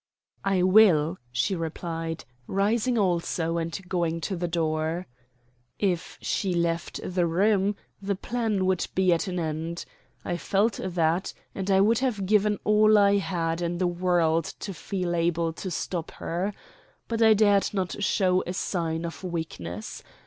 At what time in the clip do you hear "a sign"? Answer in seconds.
18.47-19.05